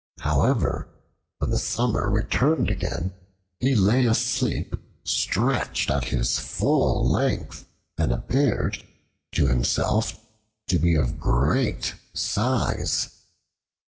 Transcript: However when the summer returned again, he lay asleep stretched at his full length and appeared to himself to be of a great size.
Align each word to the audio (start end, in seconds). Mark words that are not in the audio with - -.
However 0.21 0.87
when 1.37 1.51
the 1.51 1.59
summer 1.59 2.09
returned 2.09 2.71
again, 2.71 3.13
he 3.59 3.75
lay 3.75 4.07
asleep 4.07 4.75
stretched 5.03 5.91
at 5.91 6.05
his 6.05 6.39
full 6.39 7.07
length 7.07 7.67
and 7.99 8.11
appeared 8.11 8.83
to 9.33 9.45
himself 9.45 10.19
to 10.69 10.79
be 10.79 10.95
of 10.95 11.09
a 11.11 11.13
great 11.13 11.93
size. 12.15 13.09